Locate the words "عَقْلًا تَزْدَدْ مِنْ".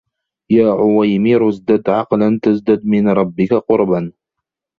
1.89-3.09